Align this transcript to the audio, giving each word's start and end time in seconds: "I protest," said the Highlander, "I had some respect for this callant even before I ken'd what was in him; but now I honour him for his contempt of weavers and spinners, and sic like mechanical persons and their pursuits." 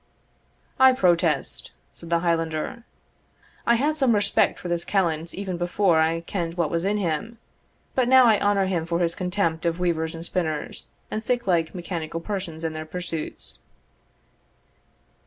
"I 0.79 0.93
protest," 0.93 1.73
said 1.93 2.09
the 2.09 2.21
Highlander, 2.21 2.85
"I 3.67 3.75
had 3.75 3.95
some 3.95 4.15
respect 4.15 4.57
for 4.57 4.67
this 4.67 4.83
callant 4.83 5.31
even 5.35 5.57
before 5.57 5.99
I 5.99 6.21
ken'd 6.21 6.55
what 6.55 6.71
was 6.71 6.85
in 6.85 6.97
him; 6.97 7.37
but 7.93 8.07
now 8.07 8.25
I 8.25 8.39
honour 8.39 8.65
him 8.65 8.87
for 8.87 8.97
his 8.97 9.13
contempt 9.13 9.63
of 9.63 9.77
weavers 9.77 10.15
and 10.15 10.25
spinners, 10.25 10.87
and 11.11 11.23
sic 11.23 11.45
like 11.45 11.75
mechanical 11.75 12.19
persons 12.19 12.63
and 12.63 12.75
their 12.75 12.83
pursuits." 12.87 13.59